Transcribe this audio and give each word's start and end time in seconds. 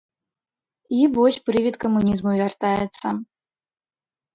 І 1.01 1.03
вось 1.19 1.39
прывід 1.51 1.75
камунізму 1.85 2.31
вяртаецца. 2.43 3.07